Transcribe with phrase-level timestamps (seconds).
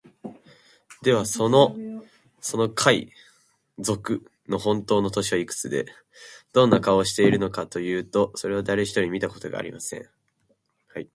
[1.03, 1.75] では、その
[3.77, 5.85] 賊のほんとうの年はいくつで、
[6.53, 10.07] どんな顔をしているのかというと、それは、だれひとり見たことがありません。